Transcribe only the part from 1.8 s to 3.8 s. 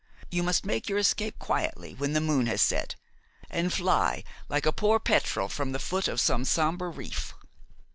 when the moon has set, and